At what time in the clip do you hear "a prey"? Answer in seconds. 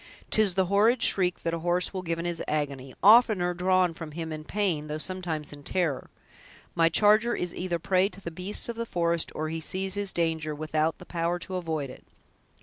7.75-8.09